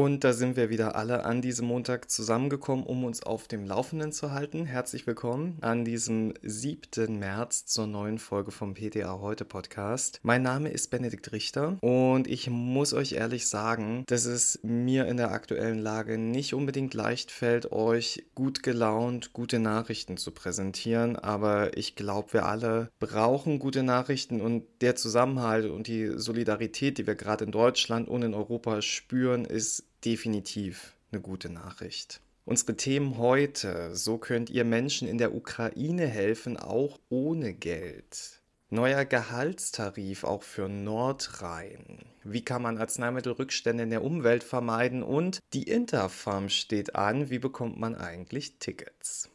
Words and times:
Und 0.00 0.24
da 0.24 0.32
sind 0.32 0.56
wir 0.56 0.70
wieder 0.70 0.96
alle 0.96 1.26
an 1.26 1.42
diesem 1.42 1.66
Montag 1.66 2.10
zusammengekommen, 2.10 2.86
um 2.86 3.04
uns 3.04 3.22
auf 3.22 3.48
dem 3.48 3.66
Laufenden 3.66 4.12
zu 4.12 4.32
halten. 4.32 4.64
Herzlich 4.64 5.06
willkommen 5.06 5.58
an 5.60 5.84
diesem 5.84 6.32
7. 6.40 7.18
März 7.18 7.66
zur 7.66 7.86
neuen 7.86 8.18
Folge 8.18 8.50
vom 8.50 8.72
PTA 8.72 9.20
Heute 9.20 9.44
Podcast. 9.44 10.18
Mein 10.22 10.40
Name 10.40 10.70
ist 10.70 10.88
Benedikt 10.88 11.32
Richter 11.32 11.76
und 11.82 12.28
ich 12.28 12.48
muss 12.48 12.94
euch 12.94 13.12
ehrlich 13.12 13.46
sagen, 13.46 14.04
dass 14.06 14.24
es 14.24 14.58
mir 14.62 15.04
in 15.04 15.18
der 15.18 15.32
aktuellen 15.32 15.78
Lage 15.78 16.16
nicht 16.16 16.54
unbedingt 16.54 16.94
leicht 16.94 17.30
fällt, 17.30 17.70
euch 17.70 18.24
gut 18.34 18.62
gelaunt 18.62 19.34
gute 19.34 19.58
Nachrichten 19.58 20.16
zu 20.16 20.30
präsentieren. 20.30 21.16
Aber 21.16 21.76
ich 21.76 21.94
glaube, 21.94 22.32
wir 22.32 22.46
alle 22.46 22.88
brauchen 23.00 23.58
gute 23.58 23.82
Nachrichten 23.82 24.40
und 24.40 24.64
der 24.80 24.96
Zusammenhalt 24.96 25.70
und 25.70 25.88
die 25.88 26.10
Solidarität, 26.16 26.96
die 26.96 27.06
wir 27.06 27.16
gerade 27.16 27.44
in 27.44 27.52
Deutschland 27.52 28.08
und 28.08 28.22
in 28.22 28.32
Europa 28.32 28.80
spüren, 28.80 29.44
ist 29.44 29.84
definitiv 30.04 30.94
eine 31.12 31.20
gute 31.20 31.48
Nachricht. 31.48 32.20
Unsere 32.44 32.76
Themen 32.76 33.18
heute, 33.18 33.94
so 33.94 34.18
könnt 34.18 34.50
ihr 34.50 34.64
Menschen 34.64 35.06
in 35.06 35.18
der 35.18 35.34
Ukraine 35.34 36.06
helfen, 36.06 36.56
auch 36.56 36.98
ohne 37.08 37.52
Geld. 37.52 38.40
Neuer 38.70 39.04
Gehaltstarif 39.04 40.24
auch 40.24 40.42
für 40.42 40.68
Nordrhein. 40.68 42.04
Wie 42.22 42.44
kann 42.44 42.62
man 42.62 42.78
Arzneimittelrückstände 42.78 43.82
in 43.82 43.90
der 43.90 44.04
Umwelt 44.04 44.44
vermeiden? 44.44 45.02
Und 45.02 45.40
die 45.52 45.64
Interfarm 45.64 46.48
steht 46.48 46.94
an. 46.94 47.30
Wie 47.30 47.40
bekommt 47.40 47.80
man 47.80 47.96
eigentlich 47.96 48.58
Tickets? 48.58 49.28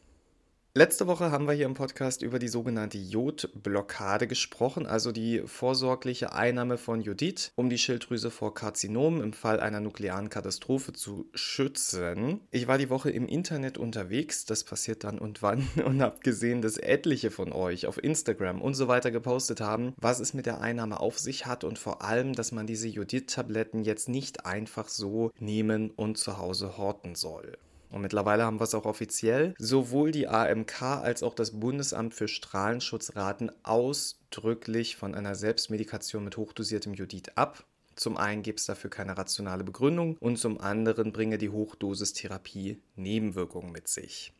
Letzte 0.76 1.06
Woche 1.06 1.30
haben 1.30 1.46
wir 1.46 1.54
hier 1.54 1.64
im 1.64 1.72
Podcast 1.72 2.20
über 2.20 2.38
die 2.38 2.48
sogenannte 2.48 2.98
Jodblockade 2.98 4.26
gesprochen, 4.26 4.84
also 4.84 5.10
die 5.10 5.40
vorsorgliche 5.46 6.34
Einnahme 6.34 6.76
von 6.76 7.00
Jodid, 7.00 7.50
um 7.54 7.70
die 7.70 7.78
Schilddrüse 7.78 8.30
vor 8.30 8.52
Karzinomen 8.52 9.22
im 9.22 9.32
Fall 9.32 9.58
einer 9.58 9.80
nuklearen 9.80 10.28
Katastrophe 10.28 10.92
zu 10.92 11.30
schützen. 11.32 12.42
Ich 12.50 12.68
war 12.68 12.76
die 12.76 12.90
Woche 12.90 13.08
im 13.08 13.26
Internet 13.26 13.78
unterwegs, 13.78 14.44
das 14.44 14.64
passiert 14.64 15.02
dann 15.04 15.18
und 15.18 15.40
wann, 15.40 15.66
und 15.86 16.02
habe 16.02 16.20
gesehen, 16.20 16.60
dass 16.60 16.76
etliche 16.76 17.30
von 17.30 17.54
euch 17.54 17.86
auf 17.86 17.96
Instagram 18.04 18.60
und 18.60 18.74
so 18.74 18.86
weiter 18.86 19.10
gepostet 19.10 19.62
haben, 19.62 19.94
was 19.96 20.20
es 20.20 20.34
mit 20.34 20.44
der 20.44 20.60
Einnahme 20.60 21.00
auf 21.00 21.18
sich 21.18 21.46
hat 21.46 21.64
und 21.64 21.78
vor 21.78 22.02
allem, 22.02 22.34
dass 22.34 22.52
man 22.52 22.66
diese 22.66 22.88
Jodid-Tabletten 22.88 23.82
jetzt 23.82 24.10
nicht 24.10 24.44
einfach 24.44 24.88
so 24.88 25.30
nehmen 25.38 25.88
und 25.88 26.18
zu 26.18 26.36
Hause 26.36 26.76
horten 26.76 27.14
soll. 27.14 27.56
Und 27.96 28.02
mittlerweile 28.02 28.44
haben 28.44 28.60
wir 28.60 28.64
es 28.64 28.74
auch 28.74 28.84
offiziell. 28.84 29.54
Sowohl 29.58 30.12
die 30.12 30.28
AMK 30.28 30.82
als 30.82 31.22
auch 31.22 31.34
das 31.34 31.58
Bundesamt 31.58 32.12
für 32.12 32.28
Strahlenschutz 32.28 33.16
raten 33.16 33.50
ausdrücklich 33.62 34.96
von 34.96 35.14
einer 35.14 35.34
Selbstmedikation 35.34 36.22
mit 36.22 36.36
hochdosiertem 36.36 36.92
Jodid 36.92 37.38
ab. 37.38 37.64
Zum 37.94 38.18
einen 38.18 38.42
gibt 38.42 38.60
es 38.60 38.66
dafür 38.66 38.90
keine 38.90 39.16
rationale 39.16 39.64
Begründung 39.64 40.18
und 40.20 40.36
zum 40.36 40.60
anderen 40.60 41.10
bringe 41.10 41.38
die 41.38 41.48
Hochdosistherapie 41.48 42.82
Nebenwirkungen 42.96 43.72
mit 43.72 43.88
sich. 43.88 44.34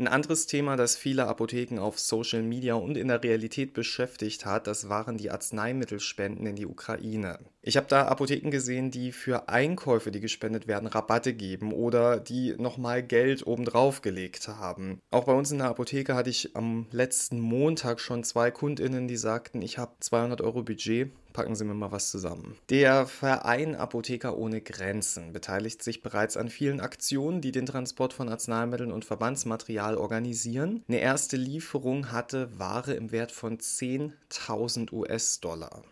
Ein 0.00 0.06
anderes 0.06 0.46
Thema, 0.46 0.76
das 0.76 0.94
viele 0.94 1.26
Apotheken 1.26 1.80
auf 1.80 1.98
Social 1.98 2.42
Media 2.42 2.74
und 2.74 2.96
in 2.96 3.08
der 3.08 3.24
Realität 3.24 3.72
beschäftigt 3.74 4.46
hat, 4.46 4.68
das 4.68 4.88
waren 4.88 5.16
die 5.16 5.32
Arzneimittelspenden 5.32 6.46
in 6.46 6.54
die 6.54 6.66
Ukraine. 6.66 7.40
Ich 7.62 7.76
habe 7.76 7.88
da 7.88 8.06
Apotheken 8.06 8.50
gesehen, 8.52 8.92
die 8.92 9.10
für 9.10 9.48
Einkäufe, 9.48 10.12
die 10.12 10.20
gespendet 10.20 10.68
werden, 10.68 10.86
Rabatte 10.86 11.34
geben 11.34 11.72
oder 11.72 12.20
die 12.20 12.54
nochmal 12.56 13.02
Geld 13.02 13.44
obendrauf 13.44 14.00
gelegt 14.00 14.46
haben. 14.46 15.00
Auch 15.10 15.24
bei 15.24 15.32
uns 15.32 15.50
in 15.50 15.58
der 15.58 15.66
Apotheke 15.66 16.14
hatte 16.14 16.30
ich 16.30 16.54
am 16.54 16.86
letzten 16.92 17.40
Montag 17.40 17.98
schon 17.98 18.22
zwei 18.22 18.52
Kundinnen, 18.52 19.08
die 19.08 19.16
sagten, 19.16 19.62
ich 19.62 19.78
habe 19.78 19.96
200 19.98 20.40
Euro 20.42 20.62
Budget, 20.62 21.10
packen 21.38 21.54
Sie 21.54 21.64
mir 21.64 21.74
mal 21.74 21.92
was 21.92 22.10
zusammen. 22.10 22.58
Der 22.68 23.06
Verein 23.06 23.76
Apotheker 23.76 24.36
ohne 24.36 24.60
Grenzen 24.60 25.32
beteiligt 25.32 25.84
sich 25.84 26.02
bereits 26.02 26.36
an 26.36 26.48
vielen 26.48 26.80
Aktionen, 26.80 27.40
die 27.40 27.52
den 27.52 27.64
Transport 27.64 28.12
von 28.12 28.28
Arzneimitteln 28.28 28.90
und 28.90 29.04
Verbandsmaterial 29.04 29.96
organisieren. 29.96 30.82
Eine 30.88 30.98
erste 30.98 31.36
Lieferung 31.36 32.10
hatte 32.10 32.58
Ware 32.58 32.94
im 32.94 33.12
Wert 33.12 33.30
von 33.30 33.56
10.000 33.58 34.92
US-Dollar. 34.92 35.84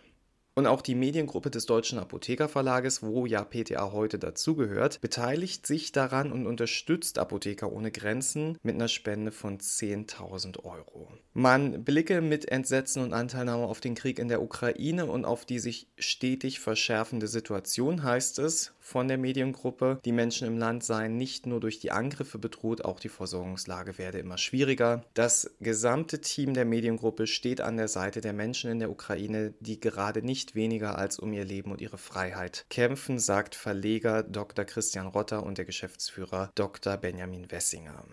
Und 0.58 0.66
auch 0.66 0.80
die 0.80 0.94
Mediengruppe 0.94 1.50
des 1.50 1.66
Deutschen 1.66 1.98
Apothekerverlages, 1.98 3.02
wo 3.02 3.26
ja 3.26 3.44
PTA 3.44 3.92
heute 3.92 4.18
dazugehört, 4.18 5.02
beteiligt 5.02 5.66
sich 5.66 5.92
daran 5.92 6.32
und 6.32 6.46
unterstützt 6.46 7.18
Apotheker 7.18 7.70
ohne 7.70 7.90
Grenzen 7.90 8.56
mit 8.62 8.74
einer 8.74 8.88
Spende 8.88 9.32
von 9.32 9.58
10.000 9.58 10.64
Euro. 10.64 11.12
Man 11.34 11.84
blicke 11.84 12.22
mit 12.22 12.50
Entsetzen 12.50 13.02
und 13.02 13.12
Anteilnahme 13.12 13.66
auf 13.66 13.80
den 13.80 13.94
Krieg 13.94 14.18
in 14.18 14.28
der 14.28 14.40
Ukraine 14.40 15.04
und 15.04 15.26
auf 15.26 15.44
die 15.44 15.58
sich 15.58 15.88
stetig 15.98 16.58
verschärfende 16.58 17.28
Situation, 17.28 18.02
heißt 18.02 18.38
es 18.38 18.72
von 18.86 19.08
der 19.08 19.18
Mediengruppe. 19.18 19.98
Die 20.04 20.12
Menschen 20.12 20.46
im 20.46 20.58
Land 20.58 20.84
seien 20.84 21.16
nicht 21.16 21.44
nur 21.44 21.58
durch 21.58 21.80
die 21.80 21.90
Angriffe 21.90 22.38
bedroht, 22.38 22.84
auch 22.84 23.00
die 23.00 23.08
Versorgungslage 23.08 23.98
werde 23.98 24.20
immer 24.20 24.38
schwieriger. 24.38 25.04
Das 25.14 25.50
gesamte 25.60 26.20
Team 26.20 26.54
der 26.54 26.64
Mediengruppe 26.64 27.26
steht 27.26 27.60
an 27.60 27.76
der 27.76 27.88
Seite 27.88 28.20
der 28.20 28.32
Menschen 28.32 28.70
in 28.70 28.78
der 28.78 28.90
Ukraine, 28.90 29.54
die 29.58 29.80
gerade 29.80 30.22
nicht 30.22 30.54
weniger 30.54 30.98
als 30.98 31.18
um 31.18 31.32
ihr 31.32 31.44
Leben 31.44 31.72
und 31.72 31.80
ihre 31.80 31.98
Freiheit 31.98 32.64
kämpfen, 32.70 33.18
sagt 33.18 33.56
Verleger 33.56 34.22
Dr. 34.22 34.64
Christian 34.64 35.08
Rotter 35.08 35.42
und 35.42 35.58
der 35.58 35.64
Geschäftsführer 35.64 36.52
Dr. 36.54 36.96
Benjamin 36.96 37.50
Wessinger. 37.50 38.04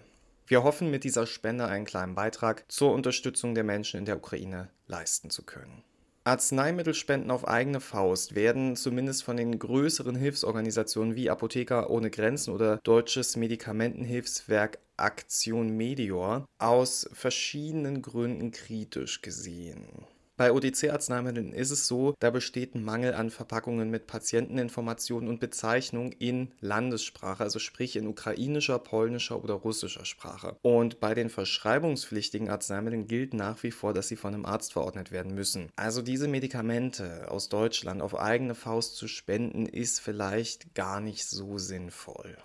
Wir 0.48 0.64
hoffen, 0.64 0.90
mit 0.90 1.04
dieser 1.04 1.28
Spende 1.28 1.68
einen 1.68 1.86
kleinen 1.86 2.16
Beitrag 2.16 2.66
zur 2.68 2.94
Unterstützung 2.94 3.54
der 3.54 3.64
Menschen 3.64 4.00
in 4.00 4.06
der 4.06 4.18
Ukraine 4.18 4.70
leisten 4.88 5.30
zu 5.30 5.44
können. 5.44 5.84
Arzneimittelspenden 6.26 7.32
auf 7.32 7.48
eigene 7.48 7.82
Faust 7.82 8.34
werden 8.34 8.78
zumindest 8.78 9.24
von 9.24 9.36
den 9.36 9.60
größeren 9.60 10.16
Hilfsorganisationen 10.16 11.16
wie 11.16 11.30
Apotheker 11.30 11.90
ohne 11.90 12.10
Grenzen 12.10 12.54
oder 12.54 12.78
Deutsches 12.84 13.36
Medikamentenhilfswerk 13.36 14.80
Aktion 14.96 15.76
Medior 15.76 16.46
aus 16.60 17.10
verschiedenen 17.12 18.02
Gründen 18.02 18.52
kritisch 18.52 19.22
gesehen. 19.22 20.06
Bei 20.36 20.52
OTC-Arzneimitteln 20.52 21.54
ist 21.54 21.70
es 21.70 21.86
so, 21.86 22.16
da 22.20 22.32
besteht 22.32 22.74
ein 22.74 22.84
Mangel 22.84 23.14
an 23.14 23.30
Verpackungen 23.30 23.92
mit 23.92 24.08
Patienteninformationen 24.08 25.30
und 25.30 25.40
Bezeichnung 25.40 26.12
in 26.14 26.52
Landessprache, 26.60 27.44
also 27.44 27.60
sprich 27.60 27.96
in 27.96 28.08
ukrainischer, 28.08 28.80
polnischer 28.80 29.44
oder 29.44 29.54
russischer 29.54 30.06
Sprache. 30.06 30.58
Und 30.64 31.00
bei 31.00 31.14
den 31.14 31.30
verschreibungspflichtigen 31.30 32.50
Arzneimitteln 32.50 33.08
gilt 33.08 33.36
nach 33.36 33.62
wie 33.62 33.70
vor, 33.70 33.94
dass 33.94 34.08
sie 34.08 34.16
von 34.16 34.34
einem 34.34 34.48
Arzt 34.48 34.74
verordnet 34.74 35.12
werden 35.12 35.36
müssen. 35.36 35.70
Also 35.76 36.02
diese 36.02 36.28
Medikamente 36.28 37.30
aus 37.30 37.50
Deutschland 37.50 38.02
auf 38.02 38.20
eigene 38.20 38.56
Faust 38.56 38.96
zu 38.96 39.08
spenden, 39.08 39.68
ist 39.68 40.00
vielleicht 40.00 40.74
gar 40.74 41.00
nicht 41.00 41.28
so 41.28 41.60
sinnvoll. 41.60 42.38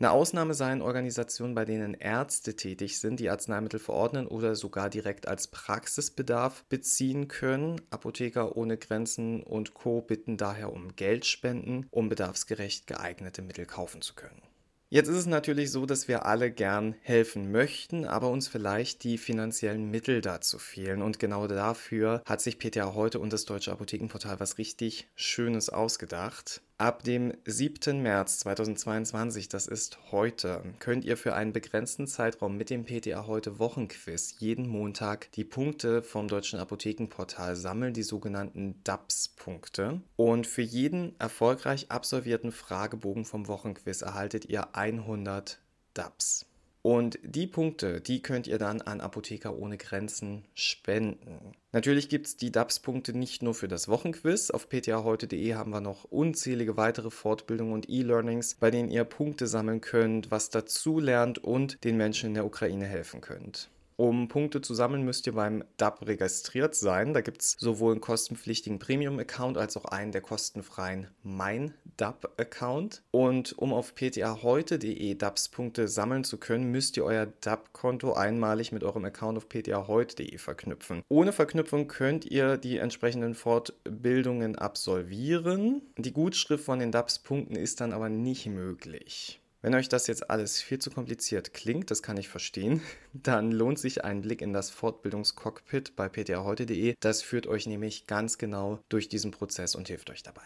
Eine 0.00 0.10
Ausnahme 0.10 0.54
seien 0.54 0.82
Organisationen, 0.82 1.54
bei 1.54 1.64
denen 1.64 1.94
Ärzte 1.94 2.56
tätig 2.56 2.98
sind, 2.98 3.20
die 3.20 3.30
Arzneimittel 3.30 3.78
verordnen 3.78 4.26
oder 4.26 4.56
sogar 4.56 4.90
direkt 4.90 5.28
als 5.28 5.46
Praxisbedarf 5.46 6.64
beziehen 6.64 7.28
können. 7.28 7.80
Apotheker 7.90 8.56
ohne 8.56 8.76
Grenzen 8.76 9.44
und 9.44 9.74
Co 9.74 10.02
bitten 10.02 10.36
daher 10.36 10.72
um 10.72 10.96
Geldspenden, 10.96 11.86
um 11.92 12.08
bedarfsgerecht 12.08 12.88
geeignete 12.88 13.40
Mittel 13.40 13.66
kaufen 13.66 14.02
zu 14.02 14.14
können. 14.14 14.42
Jetzt 14.90 15.08
ist 15.08 15.16
es 15.16 15.26
natürlich 15.26 15.70
so, 15.70 15.86
dass 15.86 16.08
wir 16.08 16.26
alle 16.26 16.50
gern 16.50 16.96
helfen 17.00 17.52
möchten, 17.52 18.04
aber 18.04 18.30
uns 18.30 18.48
vielleicht 18.48 19.04
die 19.04 19.16
finanziellen 19.16 19.90
Mittel 19.90 20.20
dazu 20.20 20.58
fehlen. 20.58 21.02
Und 21.02 21.20
genau 21.20 21.46
dafür 21.46 22.20
hat 22.26 22.40
sich 22.40 22.58
PTA 22.58 22.94
heute 22.94 23.20
und 23.20 23.32
das 23.32 23.44
Deutsche 23.44 23.70
Apothekenportal 23.70 24.40
was 24.40 24.58
richtig 24.58 25.08
Schönes 25.14 25.68
ausgedacht. 25.68 26.62
Ab 26.76 27.04
dem 27.04 27.32
7. 27.44 28.02
März 28.02 28.40
2022, 28.40 29.48
das 29.48 29.68
ist 29.68 29.96
heute, 30.10 30.74
könnt 30.80 31.04
ihr 31.04 31.16
für 31.16 31.36
einen 31.36 31.52
begrenzten 31.52 32.08
Zeitraum 32.08 32.56
mit 32.56 32.68
dem 32.68 32.84
PTA 32.84 33.28
heute 33.28 33.60
Wochenquiz 33.60 34.34
jeden 34.40 34.66
Montag 34.66 35.30
die 35.32 35.44
Punkte 35.44 36.02
vom 36.02 36.26
Deutschen 36.26 36.58
Apothekenportal 36.58 37.54
sammeln, 37.54 37.94
die 37.94 38.02
sogenannten 38.02 38.80
DAPS-Punkte. 38.82 40.00
Und 40.16 40.48
für 40.48 40.62
jeden 40.62 41.14
erfolgreich 41.20 41.92
absolvierten 41.92 42.50
Fragebogen 42.50 43.24
vom 43.24 43.46
Wochenquiz 43.46 44.02
erhaltet 44.02 44.46
ihr 44.46 44.74
100 44.74 45.60
DAPS. 45.94 46.44
Und 46.86 47.18
die 47.22 47.46
Punkte, 47.46 48.02
die 48.02 48.20
könnt 48.20 48.46
ihr 48.46 48.58
dann 48.58 48.82
an 48.82 49.00
Apotheker 49.00 49.56
ohne 49.56 49.78
Grenzen 49.78 50.44
spenden. 50.52 51.54
Natürlich 51.72 52.10
gibt 52.10 52.26
es 52.26 52.36
die 52.36 52.52
DAPS-Punkte 52.52 53.16
nicht 53.16 53.42
nur 53.42 53.54
für 53.54 53.68
das 53.68 53.88
Wochenquiz. 53.88 54.50
Auf 54.50 54.68
ptaheute.de 54.68 55.54
haben 55.54 55.70
wir 55.70 55.80
noch 55.80 56.04
unzählige 56.04 56.76
weitere 56.76 57.10
Fortbildungen 57.10 57.72
und 57.72 57.88
E-Learnings, 57.88 58.56
bei 58.56 58.70
denen 58.70 58.90
ihr 58.90 59.04
Punkte 59.04 59.46
sammeln 59.46 59.80
könnt, 59.80 60.30
was 60.30 60.50
dazu 60.50 61.00
lernt 61.00 61.38
und 61.38 61.82
den 61.84 61.96
Menschen 61.96 62.28
in 62.28 62.34
der 62.34 62.44
Ukraine 62.44 62.84
helfen 62.84 63.22
könnt. 63.22 63.70
Um 63.96 64.28
Punkte 64.28 64.60
zu 64.60 64.74
sammeln, 64.74 65.04
müsst 65.04 65.26
ihr 65.26 65.34
beim 65.34 65.62
DAP 65.76 66.06
registriert 66.06 66.74
sein. 66.74 67.14
Da 67.14 67.20
gibt 67.20 67.42
es 67.42 67.56
sowohl 67.58 67.92
einen 67.92 68.00
kostenpflichtigen 68.00 68.78
Premium-Account 68.78 69.56
als 69.56 69.76
auch 69.76 69.84
einen 69.84 70.10
der 70.10 70.20
kostenfreien 70.20 71.08
Mein 71.22 71.74
DAP-Account. 71.96 73.02
Und 73.12 73.56
um 73.56 73.72
auf 73.72 73.94
ptaheute.de 73.94 75.14
DAPS-Punkte 75.14 75.86
sammeln 75.86 76.24
zu 76.24 76.38
können, 76.38 76.72
müsst 76.72 76.96
ihr 76.96 77.04
euer 77.04 77.26
DAP-Konto 77.26 78.14
einmalig 78.14 78.72
mit 78.72 78.82
eurem 78.82 79.04
Account 79.04 79.38
auf 79.38 79.48
ptaheute.de 79.48 80.38
verknüpfen. 80.38 81.02
Ohne 81.08 81.32
Verknüpfung 81.32 81.86
könnt 81.86 82.24
ihr 82.24 82.56
die 82.56 82.78
entsprechenden 82.78 83.34
Fortbildungen 83.34 84.56
absolvieren. 84.56 85.82
Die 85.98 86.12
Gutschrift 86.12 86.64
von 86.64 86.80
den 86.80 86.90
DAPS-Punkten 86.90 87.54
ist 87.54 87.80
dann 87.80 87.92
aber 87.92 88.08
nicht 88.08 88.46
möglich. 88.46 89.40
Wenn 89.64 89.74
euch 89.74 89.88
das 89.88 90.08
jetzt 90.08 90.28
alles 90.28 90.60
viel 90.60 90.78
zu 90.78 90.90
kompliziert 90.90 91.54
klingt, 91.54 91.90
das 91.90 92.02
kann 92.02 92.18
ich 92.18 92.28
verstehen, 92.28 92.82
dann 93.14 93.50
lohnt 93.50 93.78
sich 93.78 94.04
ein 94.04 94.20
Blick 94.20 94.42
in 94.42 94.52
das 94.52 94.68
Fortbildungscockpit 94.68 95.96
bei 95.96 96.10
ptaheute.de. 96.10 96.96
Das 97.00 97.22
führt 97.22 97.46
euch 97.46 97.66
nämlich 97.66 98.06
ganz 98.06 98.36
genau 98.36 98.78
durch 98.90 99.08
diesen 99.08 99.30
Prozess 99.30 99.74
und 99.74 99.88
hilft 99.88 100.10
euch 100.10 100.22
dabei. 100.22 100.42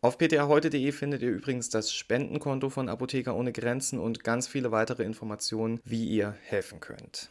Auf 0.00 0.18
ptaheute.de 0.18 0.90
findet 0.90 1.22
ihr 1.22 1.30
übrigens 1.30 1.70
das 1.70 1.92
Spendenkonto 1.92 2.68
von 2.68 2.88
Apotheker 2.88 3.36
ohne 3.36 3.52
Grenzen 3.52 4.00
und 4.00 4.24
ganz 4.24 4.48
viele 4.48 4.72
weitere 4.72 5.04
Informationen, 5.04 5.78
wie 5.84 6.04
ihr 6.04 6.34
helfen 6.42 6.80
könnt. 6.80 7.30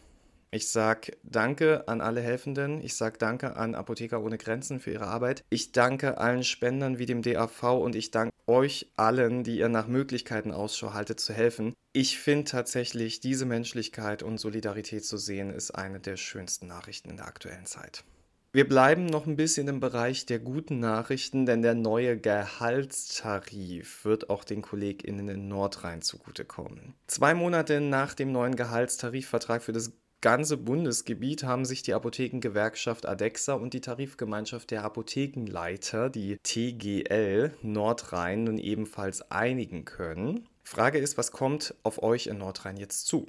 Ich 0.55 0.69
sage 0.69 1.11
Danke 1.23 1.85
an 1.89 1.99
alle 1.99 2.21
Helfenden. 2.21 2.79
Ich 2.81 2.95
sage 2.95 3.17
Danke 3.17 3.57
an 3.57 3.75
Apotheker 3.75 4.23
ohne 4.23 4.37
Grenzen 4.37 4.79
für 4.79 4.91
ihre 4.91 5.07
Arbeit. 5.07 5.43
Ich 5.49 5.73
danke 5.73 6.17
allen 6.17 6.45
Spendern 6.45 6.97
wie 6.97 7.05
dem 7.05 7.21
DAV 7.21 7.63
und 7.73 7.93
ich 7.93 8.11
danke 8.11 8.33
euch 8.47 8.89
allen, 8.95 9.43
die 9.43 9.57
ihr 9.57 9.67
nach 9.67 9.87
Möglichkeiten 9.87 10.53
Ausschau 10.53 10.93
haltet, 10.93 11.19
zu 11.19 11.33
helfen. 11.33 11.73
Ich 11.91 12.19
finde 12.19 12.45
tatsächlich, 12.45 13.19
diese 13.19 13.45
Menschlichkeit 13.45 14.23
und 14.23 14.37
Solidarität 14.37 15.03
zu 15.03 15.17
sehen, 15.17 15.49
ist 15.49 15.71
eine 15.71 15.99
der 15.99 16.15
schönsten 16.15 16.67
Nachrichten 16.67 17.09
in 17.09 17.17
der 17.17 17.27
aktuellen 17.27 17.65
Zeit. 17.65 18.05
Wir 18.53 18.65
bleiben 18.65 19.07
noch 19.07 19.27
ein 19.27 19.35
bisschen 19.35 19.67
im 19.67 19.81
Bereich 19.81 20.25
der 20.25 20.39
guten 20.39 20.79
Nachrichten, 20.79 21.45
denn 21.45 21.63
der 21.63 21.75
neue 21.75 22.17
Gehaltstarif 22.17 24.05
wird 24.05 24.29
auch 24.29 24.45
den 24.45 24.61
KollegInnen 24.61 25.27
in 25.27 25.49
Nordrhein 25.49 26.01
zugutekommen. 26.01 26.93
Zwei 27.07 27.33
Monate 27.33 27.81
nach 27.81 28.13
dem 28.13 28.31
neuen 28.31 28.55
Gehaltstarifvertrag 28.55 29.61
für 29.61 29.73
das 29.73 29.91
ganze 30.25 30.57
Bundesgebiet 30.57 31.43
haben 31.43 31.65
sich 31.65 31.83
die 31.83 31.93
Apothekengewerkschaft 31.93 33.05
ADEXA 33.05 33.53
und 33.53 33.75
die 33.75 33.81
Tarifgemeinschaft 33.81 34.71
der 34.71 34.83
Apothekenleiter, 34.83 36.09
die 36.09 36.37
TGL 36.41 37.51
Nordrhein, 37.61 38.45
nun 38.45 38.57
ebenfalls 38.57 39.29
einigen 39.29 39.85
können. 39.85 40.47
Frage 40.63 40.97
ist, 40.97 41.19
was 41.19 41.31
kommt 41.31 41.75
auf 41.83 42.01
euch 42.01 42.25
in 42.25 42.39
Nordrhein 42.39 42.77
jetzt 42.77 43.05
zu? 43.05 43.27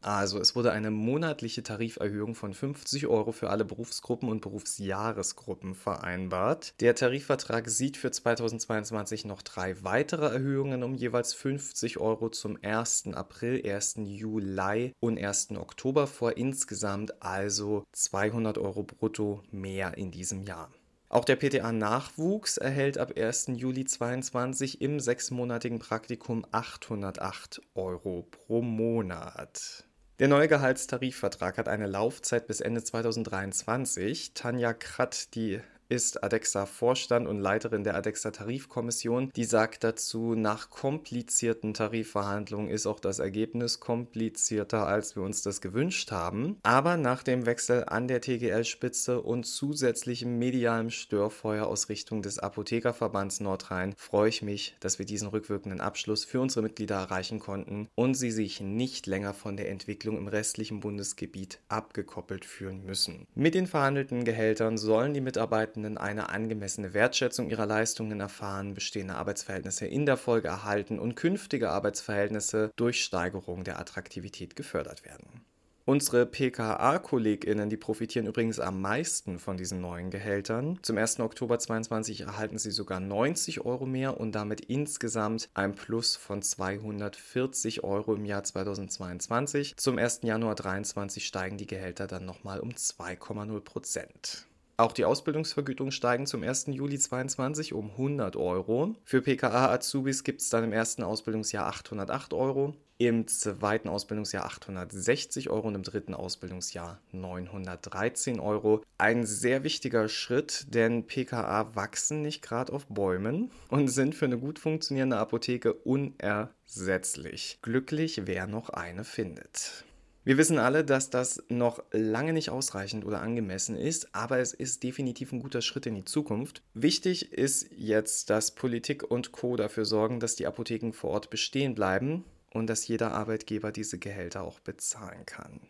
Also 0.00 0.40
es 0.40 0.54
wurde 0.54 0.70
eine 0.72 0.90
monatliche 0.90 1.62
Tariferhöhung 1.62 2.34
von 2.34 2.54
50 2.54 3.08
Euro 3.08 3.32
für 3.32 3.50
alle 3.50 3.64
Berufsgruppen 3.64 4.28
und 4.28 4.40
Berufsjahresgruppen 4.40 5.74
vereinbart. 5.74 6.74
Der 6.80 6.94
Tarifvertrag 6.94 7.68
sieht 7.68 7.96
für 7.96 8.10
2022 8.10 9.24
noch 9.24 9.42
drei 9.42 9.82
weitere 9.82 10.26
Erhöhungen 10.26 10.84
um 10.84 10.94
jeweils 10.94 11.34
50 11.34 11.98
Euro 11.98 12.28
zum 12.28 12.58
1. 12.62 13.08
April, 13.14 13.68
1. 13.68 13.96
Juli 14.04 14.94
und 15.00 15.18
1. 15.18 15.50
Oktober 15.56 16.06
vor. 16.06 16.36
Insgesamt 16.36 17.20
also 17.22 17.84
200 17.92 18.58
Euro 18.58 18.84
brutto 18.84 19.42
mehr 19.50 19.98
in 19.98 20.12
diesem 20.12 20.42
Jahr. 20.42 20.70
Auch 21.10 21.24
der 21.24 21.36
PTA-Nachwuchs 21.36 22.58
erhält 22.58 22.98
ab 22.98 23.14
1. 23.16 23.52
Juli 23.54 23.86
2022 23.86 24.82
im 24.82 25.00
sechsmonatigen 25.00 25.78
Praktikum 25.78 26.44
808 26.52 27.62
Euro 27.74 28.28
pro 28.30 28.60
Monat. 28.60 29.87
Der 30.18 30.26
neue 30.26 30.48
Gehaltstarifvertrag 30.48 31.58
hat 31.58 31.68
eine 31.68 31.86
Laufzeit 31.86 32.48
bis 32.48 32.60
Ende 32.60 32.82
2023. 32.82 34.32
Tanja 34.34 34.72
Kratt, 34.72 35.32
die 35.36 35.60
ist 35.88 36.22
ADEXA-Vorstand 36.22 37.26
und 37.26 37.40
Leiterin 37.40 37.84
der 37.84 37.96
ADEXA-Tarifkommission. 37.96 39.30
Die 39.34 39.44
sagt 39.44 39.84
dazu, 39.84 40.34
nach 40.34 40.70
komplizierten 40.70 41.72
Tarifverhandlungen 41.72 42.68
ist 42.68 42.86
auch 42.86 43.00
das 43.00 43.18
Ergebnis 43.18 43.80
komplizierter, 43.80 44.86
als 44.86 45.16
wir 45.16 45.22
uns 45.22 45.42
das 45.42 45.60
gewünscht 45.60 46.10
haben. 46.10 46.58
Aber 46.62 46.96
nach 46.96 47.22
dem 47.22 47.46
Wechsel 47.46 47.84
an 47.86 48.08
der 48.08 48.20
TGL-Spitze 48.20 49.22
und 49.22 49.44
zusätzlichem 49.44 50.38
medialem 50.38 50.90
Störfeuer 50.90 51.66
aus 51.66 51.88
Richtung 51.88 52.22
des 52.22 52.38
Apothekerverbands 52.38 53.40
Nordrhein 53.40 53.94
freue 53.96 54.28
ich 54.28 54.42
mich, 54.42 54.76
dass 54.80 54.98
wir 54.98 55.06
diesen 55.06 55.28
rückwirkenden 55.28 55.80
Abschluss 55.80 56.24
für 56.24 56.40
unsere 56.40 56.62
Mitglieder 56.62 56.96
erreichen 56.96 57.38
konnten 57.38 57.88
und 57.94 58.14
sie 58.14 58.30
sich 58.30 58.60
nicht 58.60 59.06
länger 59.06 59.32
von 59.32 59.56
der 59.56 59.70
Entwicklung 59.70 60.18
im 60.18 60.28
restlichen 60.28 60.80
Bundesgebiet 60.80 61.60
abgekoppelt 61.68 62.44
fühlen 62.44 62.84
müssen. 62.84 63.26
Mit 63.34 63.54
den 63.54 63.66
verhandelten 63.66 64.24
Gehältern 64.24 64.76
sollen 64.76 65.14
die 65.14 65.20
Mitarbeiter 65.20 65.77
Mitarbeitenden 65.78 65.98
eine 65.98 66.28
angemessene 66.30 66.94
Wertschätzung 66.94 67.50
ihrer 67.50 67.66
Leistungen 67.66 68.20
erfahren, 68.20 68.74
bestehende 68.74 69.14
Arbeitsverhältnisse 69.14 69.86
in 69.86 70.06
der 70.06 70.16
Folge 70.16 70.48
erhalten 70.48 70.98
und 70.98 71.14
künftige 71.14 71.70
Arbeitsverhältnisse 71.70 72.70
durch 72.76 73.02
Steigerung 73.02 73.64
der 73.64 73.78
Attraktivität 73.78 74.56
gefördert 74.56 75.04
werden. 75.04 75.44
Unsere 75.84 76.26
PKA-KollegInnen, 76.26 77.70
die 77.70 77.78
profitieren 77.78 78.26
übrigens 78.26 78.60
am 78.60 78.82
meisten 78.82 79.38
von 79.38 79.56
diesen 79.56 79.80
neuen 79.80 80.10
Gehältern. 80.10 80.78
Zum 80.82 80.98
1. 80.98 81.20
Oktober 81.20 81.58
2022 81.58 82.22
erhalten 82.22 82.58
sie 82.58 82.72
sogar 82.72 83.00
90 83.00 83.64
Euro 83.64 83.86
mehr 83.86 84.20
und 84.20 84.32
damit 84.32 84.60
insgesamt 84.60 85.48
ein 85.54 85.74
Plus 85.74 86.14
von 86.14 86.42
240 86.42 87.84
Euro 87.84 88.14
im 88.14 88.26
Jahr 88.26 88.44
2022. 88.44 89.76
Zum 89.78 89.96
1. 89.96 90.20
Januar 90.24 90.56
2023 90.56 91.26
steigen 91.26 91.56
die 91.56 91.66
Gehälter 91.66 92.06
dann 92.06 92.26
nochmal 92.26 92.60
um 92.60 92.72
2,0 92.72 93.60
Prozent. 93.60 94.46
Auch 94.80 94.92
die 94.92 95.04
Ausbildungsvergütungen 95.04 95.90
steigen 95.90 96.24
zum 96.26 96.44
1. 96.44 96.66
Juli 96.68 97.00
2022 97.00 97.72
um 97.72 97.90
100 97.90 98.36
Euro. 98.36 98.94
Für 99.02 99.20
PKA-Azubis 99.20 100.22
gibt 100.22 100.40
es 100.40 100.50
dann 100.50 100.62
im 100.62 100.72
ersten 100.72 101.02
Ausbildungsjahr 101.02 101.66
808 101.66 102.32
Euro, 102.32 102.76
im 102.96 103.26
zweiten 103.26 103.88
Ausbildungsjahr 103.88 104.44
860 104.44 105.50
Euro 105.50 105.66
und 105.66 105.74
im 105.74 105.82
dritten 105.82 106.14
Ausbildungsjahr 106.14 107.00
913 107.10 108.38
Euro. 108.38 108.84
Ein 108.98 109.26
sehr 109.26 109.64
wichtiger 109.64 110.08
Schritt, 110.08 110.72
denn 110.72 111.08
PKA 111.08 111.74
wachsen 111.74 112.22
nicht 112.22 112.40
gerade 112.40 112.72
auf 112.72 112.86
Bäumen 112.86 113.50
und 113.70 113.88
sind 113.88 114.14
für 114.14 114.26
eine 114.26 114.38
gut 114.38 114.60
funktionierende 114.60 115.18
Apotheke 115.18 115.72
unersetzlich. 115.72 117.58
Glücklich, 117.62 118.22
wer 118.26 118.46
noch 118.46 118.70
eine 118.70 119.02
findet. 119.02 119.84
Wir 120.28 120.36
wissen 120.36 120.58
alle, 120.58 120.84
dass 120.84 121.08
das 121.08 121.42
noch 121.48 121.82
lange 121.90 122.34
nicht 122.34 122.50
ausreichend 122.50 123.06
oder 123.06 123.22
angemessen 123.22 123.78
ist, 123.78 124.14
aber 124.14 124.40
es 124.40 124.52
ist 124.52 124.82
definitiv 124.82 125.32
ein 125.32 125.40
guter 125.40 125.62
Schritt 125.62 125.86
in 125.86 125.94
die 125.94 126.04
Zukunft. 126.04 126.60
Wichtig 126.74 127.32
ist 127.32 127.70
jetzt, 127.74 128.28
dass 128.28 128.54
Politik 128.54 129.10
und 129.10 129.32
Co 129.32 129.56
dafür 129.56 129.86
sorgen, 129.86 130.20
dass 130.20 130.36
die 130.36 130.46
Apotheken 130.46 130.92
vor 130.92 131.12
Ort 131.12 131.30
bestehen 131.30 131.74
bleiben 131.74 132.26
und 132.50 132.66
dass 132.66 132.86
jeder 132.86 133.12
Arbeitgeber 133.12 133.72
diese 133.72 133.98
Gehälter 133.98 134.42
auch 134.42 134.60
bezahlen 134.60 135.24
kann. 135.24 135.60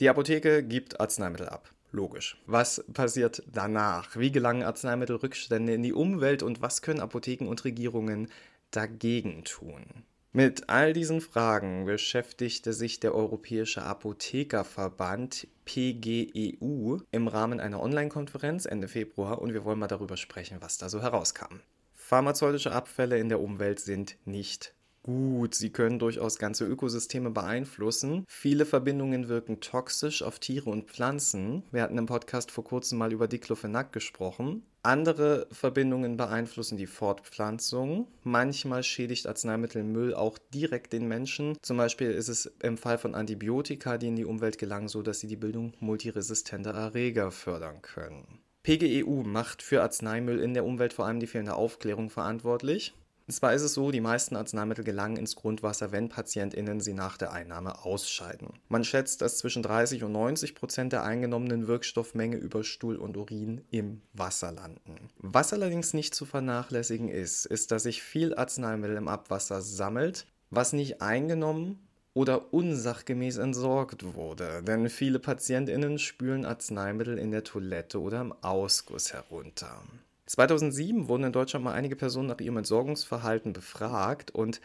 Die 0.00 0.10
Apotheke 0.10 0.62
gibt 0.62 1.00
Arzneimittel 1.00 1.48
ab. 1.48 1.72
Logisch. 1.90 2.36
Was 2.44 2.84
passiert 2.92 3.42
danach? 3.50 4.18
Wie 4.18 4.30
gelangen 4.30 4.64
Arzneimittelrückstände 4.64 5.72
in 5.72 5.82
die 5.82 5.94
Umwelt 5.94 6.42
und 6.42 6.60
was 6.60 6.82
können 6.82 7.00
Apotheken 7.00 7.48
und 7.48 7.64
Regierungen 7.64 8.28
dagegen 8.70 9.44
tun? 9.44 10.04
Mit 10.36 10.68
all 10.68 10.92
diesen 10.92 11.20
Fragen 11.20 11.84
beschäftigte 11.84 12.72
sich 12.72 12.98
der 12.98 13.14
Europäische 13.14 13.84
Apothekerverband 13.84 15.46
PGEU 15.64 16.96
im 17.12 17.28
Rahmen 17.28 17.60
einer 17.60 17.80
Online-Konferenz 17.80 18.66
Ende 18.66 18.88
Februar 18.88 19.40
und 19.40 19.52
wir 19.52 19.64
wollen 19.64 19.78
mal 19.78 19.86
darüber 19.86 20.16
sprechen, 20.16 20.56
was 20.58 20.76
da 20.76 20.88
so 20.88 21.00
herauskam. 21.00 21.60
Pharmazeutische 21.94 22.72
Abfälle 22.72 23.16
in 23.20 23.28
der 23.28 23.38
Umwelt 23.38 23.78
sind 23.78 24.16
nicht 24.24 24.74
gut. 25.04 25.54
Sie 25.54 25.70
können 25.70 26.00
durchaus 26.00 26.38
ganze 26.38 26.64
Ökosysteme 26.64 27.30
beeinflussen. 27.30 28.24
Viele 28.26 28.66
Verbindungen 28.66 29.28
wirken 29.28 29.60
toxisch 29.60 30.22
auf 30.24 30.40
Tiere 30.40 30.70
und 30.70 30.90
Pflanzen. 30.90 31.62
Wir 31.70 31.82
hatten 31.82 31.98
im 31.98 32.06
Podcast 32.06 32.50
vor 32.50 32.64
kurzem 32.64 32.98
mal 32.98 33.12
über 33.12 33.28
Diclofenac 33.28 33.92
gesprochen. 33.92 34.64
Andere 34.82 35.46
Verbindungen 35.52 36.16
beeinflussen 36.16 36.76
die 36.76 36.86
Fortpflanzung. 36.86 38.08
Manchmal 38.22 38.82
schädigt 38.82 39.26
Arzneimittelmüll 39.26 40.14
auch 40.14 40.36
direkt 40.52 40.92
den 40.92 41.06
Menschen. 41.06 41.56
Zum 41.62 41.76
Beispiel 41.76 42.10
ist 42.10 42.28
es 42.28 42.52
im 42.60 42.76
Fall 42.76 42.98
von 42.98 43.14
Antibiotika, 43.14 43.96
die 43.96 44.08
in 44.08 44.16
die 44.16 44.26
Umwelt 44.26 44.58
gelangen, 44.58 44.88
so, 44.88 45.02
dass 45.02 45.20
sie 45.20 45.26
die 45.26 45.36
Bildung 45.36 45.72
multiresistenter 45.80 46.74
Erreger 46.74 47.30
fördern 47.30 47.80
können. 47.80 48.40
PGEU 48.62 49.22
macht 49.24 49.62
für 49.62 49.82
Arzneimittel 49.82 50.40
in 50.40 50.54
der 50.54 50.64
Umwelt 50.64 50.94
vor 50.94 51.06
allem 51.06 51.20
die 51.20 51.26
fehlende 51.26 51.54
Aufklärung 51.54 52.08
verantwortlich. 52.08 52.94
Und 53.26 53.32
zwar 53.32 53.54
ist 53.54 53.62
es 53.62 53.72
so, 53.72 53.90
die 53.90 54.02
meisten 54.02 54.36
Arzneimittel 54.36 54.84
gelangen 54.84 55.16
ins 55.16 55.34
Grundwasser, 55.34 55.92
wenn 55.92 56.10
PatientInnen 56.10 56.80
sie 56.80 56.92
nach 56.92 57.16
der 57.16 57.32
Einnahme 57.32 57.84
ausscheiden. 57.84 58.48
Man 58.68 58.84
schätzt, 58.84 59.22
dass 59.22 59.38
zwischen 59.38 59.62
30 59.62 60.04
und 60.04 60.12
90 60.12 60.54
Prozent 60.54 60.92
der 60.92 61.04
eingenommenen 61.04 61.66
Wirkstoffmenge 61.66 62.36
über 62.36 62.64
Stuhl 62.64 62.96
und 62.96 63.16
Urin 63.16 63.64
im 63.70 64.02
Wasser 64.12 64.52
landen. 64.52 65.08
Was 65.18 65.54
allerdings 65.54 65.94
nicht 65.94 66.14
zu 66.14 66.26
vernachlässigen 66.26 67.08
ist, 67.08 67.46
ist, 67.46 67.70
dass 67.70 67.84
sich 67.84 68.02
viel 68.02 68.34
Arzneimittel 68.34 68.96
im 68.96 69.08
Abwasser 69.08 69.62
sammelt, 69.62 70.26
was 70.50 70.74
nicht 70.74 71.00
eingenommen 71.00 71.78
oder 72.12 72.52
unsachgemäß 72.52 73.38
entsorgt 73.38 74.14
wurde, 74.14 74.62
denn 74.62 74.88
viele 74.88 75.18
Patientinnen 75.18 75.98
spülen 75.98 76.44
Arzneimittel 76.44 77.18
in 77.18 77.32
der 77.32 77.42
Toilette 77.42 78.00
oder 78.00 78.20
im 78.20 78.32
Ausguss 78.42 79.12
herunter. 79.12 79.82
2007 80.26 81.08
wurden 81.08 81.24
in 81.24 81.32
Deutschland 81.32 81.64
mal 81.64 81.74
einige 81.74 81.96
Personen 81.96 82.28
nach 82.28 82.40
ihrem 82.40 82.56
Entsorgungsverhalten 82.56 83.52
befragt 83.52 84.30
und 84.30 84.60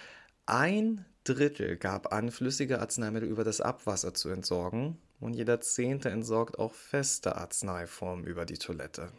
ein 0.45 1.05
Drittel 1.23 1.77
gab 1.77 2.13
an, 2.13 2.31
flüssige 2.31 2.79
Arzneimittel 2.79 3.29
über 3.29 3.43
das 3.43 3.61
Abwasser 3.61 4.13
zu 4.13 4.29
entsorgen 4.29 4.97
und 5.19 5.33
jeder 5.33 5.61
Zehnte 5.61 6.09
entsorgt 6.09 6.57
auch 6.57 6.73
feste 6.73 7.35
Arzneiformen 7.35 8.25
über 8.25 8.45
die 8.45 8.57
Toilette. 8.57 9.11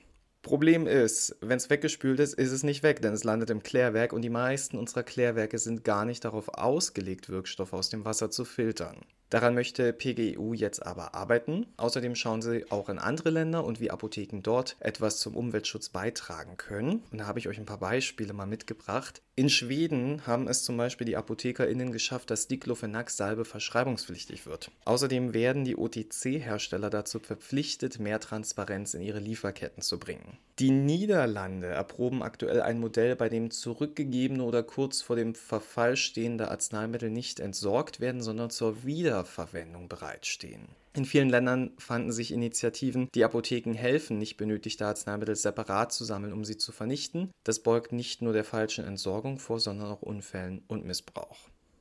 Problem 0.43 0.87
ist, 0.87 1.37
wenn 1.43 1.59
es 1.59 1.69
weggespült 1.69 2.19
ist, 2.19 2.33
ist 2.33 2.51
es 2.51 2.63
nicht 2.63 2.83
weg, 2.83 3.03
denn 3.03 3.13
es 3.13 3.25
landet 3.25 3.51
im 3.51 3.63
Klärwerk 3.63 4.15
und 4.15 4.23
die 4.23 4.31
meisten 4.31 4.79
unserer 4.79 5.03
Klärwerke 5.03 5.59
sind 5.59 5.85
gar 5.85 6.07
nicht 6.07 6.25
darauf 6.25 6.49
ausgelegt, 6.49 7.29
Wirkstoffe 7.29 7.75
aus 7.75 7.91
dem 7.91 8.07
Wasser 8.07 8.31
zu 8.31 8.47
filtern. 8.47 9.05
Daran 9.31 9.55
möchte 9.55 9.93
PGEU 9.93 10.55
jetzt 10.55 10.85
aber 10.85 11.15
arbeiten. 11.15 11.67
Außerdem 11.77 12.17
schauen 12.17 12.43
sie 12.43 12.69
auch 12.71 12.89
in 12.89 12.99
andere 12.99 13.31
Länder 13.31 13.65
und 13.65 13.81
wie 13.81 13.93
Apotheken 13.93 14.41
dort 14.43 14.77
etwas 14.81 15.21
zum 15.21 15.37
Umweltschutz 15.37 15.89
beitragen 15.89 16.57
können. 16.57 17.05
Und 17.13 17.19
da 17.19 17.27
habe 17.27 17.39
ich 17.39 17.47
euch 17.47 17.59
ein 17.59 17.67
paar 17.67 17.79
Beispiele 17.79 18.33
mal 18.33 18.47
mitgebracht. 18.47 19.23
In 19.37 19.49
Schweden 19.49 20.27
haben 20.27 20.49
es 20.49 20.65
zum 20.65 20.77
Beispiel 20.77 21.07
die 21.07 21.17
ApothekerInnen 21.17 21.93
geschafft, 21.93 22.31
dass 22.31 22.49
Diclofenac-Salbe 22.49 23.45
verschreibungspflichtig 23.45 24.47
wird. 24.47 24.73
Außerdem 24.85 25.33
werden 25.33 25.65
die 25.65 25.77
OTC-Hersteller 25.79 26.91
dazu 26.91 27.21
verpflichtet, 27.21 28.01
mehr 28.01 28.19
Transparenz 28.19 28.95
in 28.95 29.01
ihre 29.01 29.21
Lieferketten 29.21 29.83
zu 29.83 29.99
bringen. 30.01 30.39
Die 30.59 30.71
Niederlande 30.71 31.69
erproben 31.69 32.23
aktuell 32.23 32.61
ein 32.61 32.81
Modell, 32.81 33.17
bei 33.17 33.31
dem 33.31 33.51
zurückgegebene 33.51 34.43
oder 34.43 34.63
kurz 34.63 35.01
vor 35.01 35.17
dem 35.17 35.35
Verfall 35.35 35.97
stehende 35.97 36.51
Arzneimittel 36.51 37.09
nicht 37.09 37.41
entsorgt 37.41 38.01
werden, 38.01 38.21
sondern 38.21 38.51
zur 38.51 38.85
Wiederverwendung 39.21 39.89
bereitstehen. 39.89 40.69
In 40.95 41.05
vielen 41.05 41.29
Ländern 41.29 41.73
fanden 41.79 42.11
sich 42.11 42.33
Initiativen, 42.33 43.09
die 43.15 43.25
Apotheken 43.25 43.75
helfen, 43.75 44.19
nicht 44.19 44.37
benötigte 44.37 44.87
Arzneimittel 44.87 45.37
separat 45.37 45.93
zu 45.93 46.05
sammeln, 46.05 46.33
um 46.33 46.45
sie 46.45 46.57
zu 46.57 46.73
vernichten. 46.73 47.31
Das 47.45 47.61
beugt 47.61 47.93
nicht 47.93 48.23
nur 48.23 48.33
der 48.33 48.45
falschen 48.45 48.85
Entsorgung 48.85 49.39
vor, 49.39 49.61
sondern 49.61 49.89
auch 49.89 50.03
Unfällen 50.03 50.63
und 50.67 50.85
Missbrauch. 50.85 51.37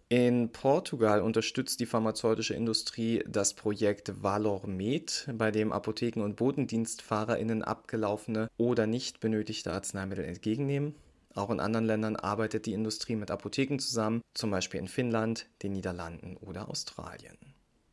In 0.10 0.51
Portugal 0.51 1.22
unterstützt 1.22 1.79
die 1.79 1.86
pharmazeutische 1.86 2.55
Industrie 2.55 3.24
das 3.27 3.53
Projekt 3.53 4.24
Valormed, 4.24 5.29
bei 5.34 5.51
dem 5.51 5.72
Apotheken 5.72 6.24
und 6.24 6.36
BotendienstfahrerInnen 6.36 7.63
abgelaufene 7.63 8.50
oder 8.58 8.88
nicht 8.88 9.19
benötigte 9.19 9.72
Arzneimittel 9.72 10.25
entgegennehmen. 10.25 10.96
Auch 11.36 11.50
in 11.50 11.59
anderen 11.59 11.86
Ländern 11.86 12.15
arbeitet 12.15 12.65
die 12.65 12.74
Industrie 12.74 13.15
mit 13.15 13.31
Apotheken 13.31 13.79
zusammen, 13.79 14.21
zum 14.33 14.51
Beispiel 14.51 14.79
in 14.79 14.88
Finnland, 14.88 15.48
den 15.63 15.74
Niederlanden 15.74 16.38
oder 16.38 16.69
Australien. 16.69 17.38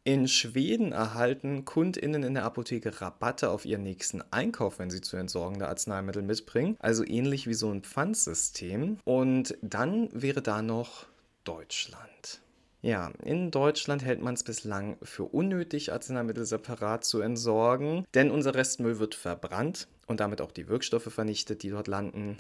In 0.07 0.29
Schweden 0.29 0.93
erhalten 0.93 1.65
KundInnen 1.65 2.23
in 2.23 2.35
der 2.35 2.45
Apotheke 2.45 3.01
Rabatte 3.01 3.51
auf 3.51 3.65
ihren 3.65 3.83
nächsten 3.83 4.23
Einkauf, 4.31 4.79
wenn 4.79 4.89
sie 4.89 5.01
zu 5.01 5.17
entsorgende 5.17 5.67
Arzneimittel 5.67 6.23
mitbringen. 6.23 6.77
Also 6.79 7.05
ähnlich 7.05 7.49
wie 7.49 7.55
so 7.55 7.73
ein 7.73 7.83
Pfandsystem. 7.83 8.99
Und 9.05 9.59
dann 9.63 10.09
wäre 10.13 10.43
da 10.43 10.63
noch 10.63 11.07
Deutschland. 11.43 12.41
Ja, 12.83 13.11
in 13.25 13.51
Deutschland 13.51 14.05
hält 14.05 14.23
man 14.23 14.35
es 14.35 14.45
bislang 14.45 14.97
für 15.03 15.25
unnötig, 15.25 15.93
Arzneimittel 15.93 16.45
separat 16.45 17.05
zu 17.05 17.21
entsorgen, 17.21 18.05
denn 18.15 18.31
unser 18.31 18.55
Restmüll 18.55 19.01
wird 19.01 19.17
verbrannt 19.17 19.89
und 20.07 20.21
damit 20.21 20.41
auch 20.41 20.53
die 20.53 20.69
Wirkstoffe 20.69 21.13
vernichtet, 21.13 21.65
die 21.65 21.71
dort 21.71 21.89
landen. 21.89 22.39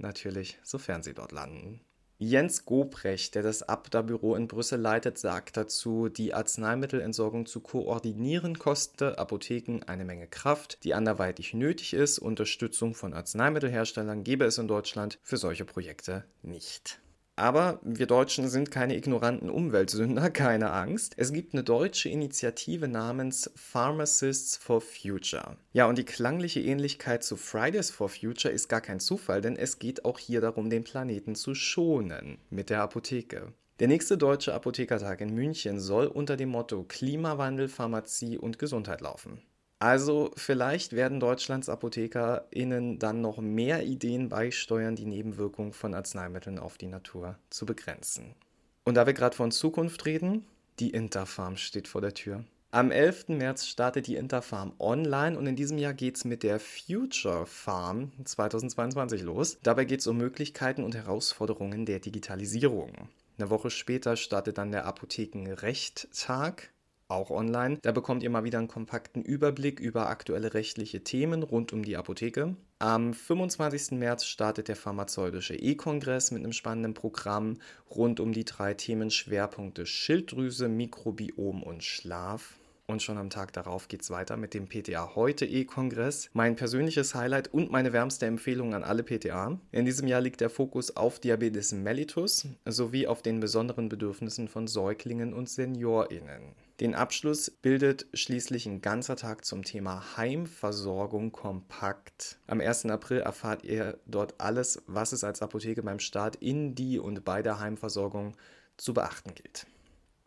Natürlich, 0.00 0.58
sofern 0.62 1.02
sie 1.02 1.12
dort 1.12 1.30
landen. 1.30 1.80
Jens 2.16 2.64
Gobrecht, 2.64 3.34
der 3.34 3.42
das 3.42 3.62
Abda-Büro 3.62 4.34
in 4.34 4.46
Brüssel 4.46 4.78
leitet, 4.78 5.18
sagt 5.18 5.56
dazu, 5.56 6.08
die 6.08 6.34
Arzneimittelentsorgung 6.34 7.46
zu 7.46 7.60
koordinieren 7.60 8.58
koste 8.58 9.18
Apotheken 9.18 9.80
eine 9.86 10.04
Menge 10.04 10.26
Kraft, 10.26 10.84
die 10.84 10.92
anderweitig 10.92 11.54
nötig 11.54 11.94
ist. 11.94 12.18
Unterstützung 12.18 12.94
von 12.94 13.14
Arzneimittelherstellern 13.14 14.22
gäbe 14.24 14.44
es 14.44 14.58
in 14.58 14.68
Deutschland 14.68 15.18
für 15.22 15.38
solche 15.38 15.64
Projekte 15.64 16.24
nicht. 16.42 17.00
Aber 17.40 17.80
wir 17.82 18.06
Deutschen 18.06 18.50
sind 18.50 18.70
keine 18.70 18.94
ignoranten 18.94 19.48
Umweltsünder, 19.48 20.28
keine 20.30 20.72
Angst. 20.72 21.14
Es 21.16 21.32
gibt 21.32 21.54
eine 21.54 21.64
deutsche 21.64 22.10
Initiative 22.10 22.86
namens 22.86 23.50
Pharmacists 23.56 24.58
for 24.58 24.82
Future. 24.82 25.56
Ja, 25.72 25.86
und 25.86 25.96
die 25.96 26.04
klangliche 26.04 26.60
Ähnlichkeit 26.60 27.24
zu 27.24 27.38
Fridays 27.38 27.90
for 27.90 28.10
Future 28.10 28.52
ist 28.52 28.68
gar 28.68 28.82
kein 28.82 29.00
Zufall, 29.00 29.40
denn 29.40 29.56
es 29.56 29.78
geht 29.78 30.04
auch 30.04 30.18
hier 30.18 30.42
darum, 30.42 30.68
den 30.68 30.84
Planeten 30.84 31.34
zu 31.34 31.54
schonen 31.54 32.36
mit 32.50 32.68
der 32.68 32.82
Apotheke. 32.82 33.54
Der 33.78 33.88
nächste 33.88 34.18
deutsche 34.18 34.52
Apothekertag 34.52 35.22
in 35.22 35.34
München 35.34 35.80
soll 35.80 36.08
unter 36.08 36.36
dem 36.36 36.50
Motto 36.50 36.84
Klimawandel, 36.86 37.68
Pharmazie 37.68 38.36
und 38.36 38.58
Gesundheit 38.58 39.00
laufen. 39.00 39.40
Also 39.80 40.30
vielleicht 40.36 40.92
werden 40.92 41.20
Deutschlands 41.20 41.70
ApothekerInnen 41.70 42.98
dann 42.98 43.22
noch 43.22 43.38
mehr 43.38 43.82
Ideen 43.82 44.28
beisteuern, 44.28 44.94
die 44.94 45.06
Nebenwirkungen 45.06 45.72
von 45.72 45.94
Arzneimitteln 45.94 46.58
auf 46.58 46.76
die 46.76 46.86
Natur 46.86 47.38
zu 47.48 47.64
begrenzen. 47.64 48.34
Und 48.84 48.94
da 48.96 49.06
wir 49.06 49.14
gerade 49.14 49.34
von 49.34 49.50
Zukunft 49.50 50.04
reden, 50.04 50.44
die 50.80 50.90
Interfarm 50.90 51.56
steht 51.56 51.88
vor 51.88 52.02
der 52.02 52.12
Tür. 52.12 52.44
Am 52.72 52.90
11. 52.90 53.28
März 53.28 53.66
startet 53.66 54.06
die 54.06 54.16
Interfarm 54.16 54.74
online 54.78 55.36
und 55.36 55.46
in 55.46 55.56
diesem 55.56 55.78
Jahr 55.78 55.94
geht 55.94 56.16
es 56.16 56.24
mit 56.24 56.42
der 56.42 56.60
Future 56.60 57.46
Farm 57.46 58.12
2022 58.22 59.22
los. 59.22 59.58
Dabei 59.62 59.86
geht 59.86 60.00
es 60.00 60.06
um 60.06 60.18
Möglichkeiten 60.18 60.84
und 60.84 60.94
Herausforderungen 60.94 61.86
der 61.86 62.00
Digitalisierung. 62.00 62.92
Eine 63.38 63.48
Woche 63.48 63.70
später 63.70 64.16
startet 64.16 64.58
dann 64.58 64.72
der 64.72 64.84
Apothekenrecht-Tag 64.84 66.70
auch 67.10 67.30
online. 67.30 67.78
Da 67.82 67.92
bekommt 67.92 68.22
ihr 68.22 68.30
mal 68.30 68.44
wieder 68.44 68.58
einen 68.58 68.68
kompakten 68.68 69.22
Überblick 69.22 69.80
über 69.80 70.08
aktuelle 70.08 70.54
rechtliche 70.54 71.02
Themen 71.02 71.42
rund 71.42 71.72
um 71.72 71.82
die 71.82 71.96
Apotheke. 71.96 72.56
Am 72.78 73.12
25. 73.12 73.98
März 73.98 74.24
startet 74.24 74.68
der 74.68 74.76
pharmazeutische 74.76 75.54
E-Kongress 75.54 76.30
mit 76.30 76.42
einem 76.42 76.52
spannenden 76.52 76.94
Programm 76.94 77.58
rund 77.90 78.20
um 78.20 78.32
die 78.32 78.44
drei 78.44 78.74
Themenschwerpunkte 78.74 79.84
Schilddrüse, 79.86 80.68
Mikrobiom 80.68 81.62
und 81.62 81.84
Schlaf. 81.84 82.56
Und 82.90 83.02
schon 83.02 83.18
am 83.18 83.30
Tag 83.30 83.52
darauf 83.52 83.86
geht 83.86 84.02
es 84.02 84.10
weiter 84.10 84.36
mit 84.36 84.52
dem 84.52 84.66
PTA 84.66 85.14
Heute 85.14 85.46
E-Kongress. 85.46 86.28
Mein 86.32 86.56
persönliches 86.56 87.14
Highlight 87.14 87.54
und 87.54 87.70
meine 87.70 87.92
wärmste 87.92 88.26
Empfehlung 88.26 88.74
an 88.74 88.82
alle 88.82 89.04
PTA. 89.04 89.60
In 89.70 89.84
diesem 89.84 90.08
Jahr 90.08 90.20
liegt 90.20 90.40
der 90.40 90.50
Fokus 90.50 90.96
auf 90.96 91.20
Diabetes 91.20 91.70
mellitus 91.70 92.48
sowie 92.64 93.06
auf 93.06 93.22
den 93.22 93.38
besonderen 93.38 93.88
Bedürfnissen 93.88 94.48
von 94.48 94.66
Säuglingen 94.66 95.34
und 95.34 95.48
SeniorInnen. 95.48 96.56
Den 96.80 96.94
Abschluss 96.94 97.50
bildet 97.50 98.06
schließlich 98.14 98.64
ein 98.64 98.80
ganzer 98.80 99.14
Tag 99.14 99.44
zum 99.44 99.64
Thema 99.64 100.16
Heimversorgung 100.16 101.30
kompakt. 101.30 102.38
Am 102.46 102.62
1. 102.62 102.86
April 102.86 103.18
erfahrt 103.18 103.64
ihr 103.64 103.98
dort 104.06 104.40
alles, 104.40 104.82
was 104.86 105.12
es 105.12 105.22
als 105.22 105.42
Apotheke 105.42 105.82
beim 105.82 105.98
Start 105.98 106.36
in 106.36 106.74
die 106.74 106.98
und 106.98 107.22
bei 107.22 107.42
der 107.42 107.60
Heimversorgung 107.60 108.34
zu 108.78 108.94
beachten 108.94 109.34
gilt. 109.34 109.66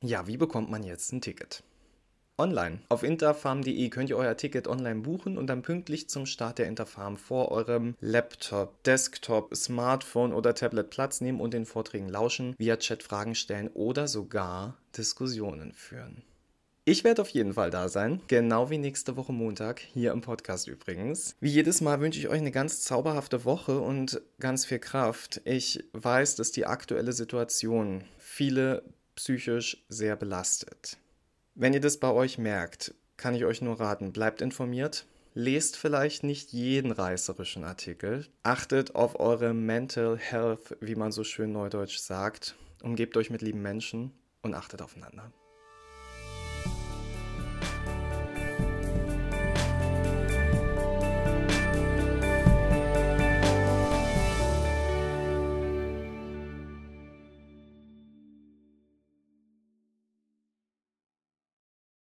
Ja, 0.01 0.27
wie 0.27 0.37
bekommt 0.37 0.69
man 0.69 0.83
jetzt 0.83 1.11
ein 1.11 1.21
Ticket? 1.21 1.63
Online. 2.37 2.81
Auf 2.89 3.01
interfarm.de 3.01 3.89
könnt 3.89 4.11
ihr 4.11 4.17
euer 4.17 4.37
Ticket 4.37 4.67
online 4.67 5.01
buchen 5.01 5.39
und 5.39 5.47
dann 5.47 5.63
pünktlich 5.63 6.07
zum 6.07 6.27
Start 6.27 6.59
der 6.59 6.67
Interfarm 6.67 7.17
vor 7.17 7.51
eurem 7.51 7.95
Laptop, 7.99 8.83
Desktop, 8.83 9.55
Smartphone 9.55 10.33
oder 10.33 10.53
Tablet 10.53 10.91
Platz 10.91 11.19
nehmen 11.19 11.41
und 11.41 11.55
den 11.55 11.65
Vorträgen 11.65 12.09
lauschen, 12.09 12.53
via 12.59 12.77
Chat 12.77 13.01
Fragen 13.01 13.33
stellen 13.33 13.69
oder 13.73 14.07
sogar 14.07 14.77
Diskussionen 14.95 15.73
führen. 15.73 16.21
Ich 16.85 17.05
werde 17.05 17.21
auf 17.21 17.29
jeden 17.29 17.53
Fall 17.53 17.69
da 17.69 17.87
sein, 17.87 18.21
genau 18.27 18.69
wie 18.69 18.77
nächste 18.77 19.15
Woche 19.15 19.31
Montag, 19.31 19.79
hier 19.79 20.11
im 20.11 20.19
Podcast 20.19 20.67
übrigens. 20.67 21.37
Wie 21.39 21.49
jedes 21.49 21.79
Mal 21.79 22.01
wünsche 22.01 22.19
ich 22.19 22.27
euch 22.27 22.39
eine 22.39 22.51
ganz 22.51 22.81
zauberhafte 22.81 23.45
Woche 23.45 23.79
und 23.79 24.21
ganz 24.41 24.65
viel 24.65 24.79
Kraft. 24.79 25.39
Ich 25.45 25.81
weiß, 25.93 26.35
dass 26.35 26.51
die 26.51 26.65
aktuelle 26.65 27.13
Situation 27.13 28.03
viele 28.17 28.83
psychisch 29.15 29.85
sehr 29.87 30.17
belastet. 30.17 30.97
Wenn 31.55 31.73
ihr 31.73 31.79
das 31.79 32.01
bei 32.01 32.11
euch 32.11 32.37
merkt, 32.37 32.93
kann 33.15 33.33
ich 33.33 33.45
euch 33.45 33.61
nur 33.61 33.79
raten, 33.79 34.11
bleibt 34.11 34.41
informiert, 34.41 35.05
lest 35.35 35.77
vielleicht 35.77 36.23
nicht 36.23 36.51
jeden 36.51 36.91
reißerischen 36.91 37.63
Artikel, 37.63 38.27
achtet 38.41 38.93
auf 38.93 39.21
eure 39.21 39.53
Mental 39.53 40.17
Health, 40.17 40.75
wie 40.81 40.95
man 40.95 41.13
so 41.13 41.23
schön 41.23 41.53
neudeutsch 41.53 41.99
sagt, 41.99 42.55
umgebt 42.81 43.15
euch 43.15 43.29
mit 43.29 43.41
lieben 43.41 43.61
Menschen 43.61 44.11
und 44.41 44.53
achtet 44.53 44.81
aufeinander. 44.81 45.31